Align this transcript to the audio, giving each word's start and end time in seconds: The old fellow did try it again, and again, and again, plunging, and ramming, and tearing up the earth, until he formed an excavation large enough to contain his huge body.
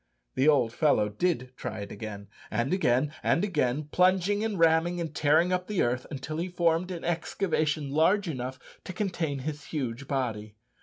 The 0.33 0.47
old 0.47 0.73
fellow 0.73 1.09
did 1.09 1.53
try 1.55 1.81
it 1.81 1.91
again, 1.91 2.27
and 2.49 2.73
again, 2.73 3.13
and 3.21 3.43
again, 3.43 3.87
plunging, 3.91 4.43
and 4.43 4.57
ramming, 4.57 4.99
and 4.99 5.13
tearing 5.13 5.53
up 5.53 5.67
the 5.67 5.83
earth, 5.83 6.07
until 6.09 6.37
he 6.37 6.47
formed 6.49 6.89
an 6.89 7.03
excavation 7.05 7.91
large 7.91 8.27
enough 8.27 8.57
to 8.85 8.93
contain 8.93 9.37
his 9.45 9.65
huge 9.65 10.07
body. 10.07 10.55